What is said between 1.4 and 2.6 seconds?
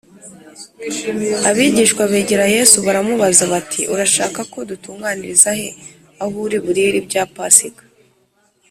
abigishwa begera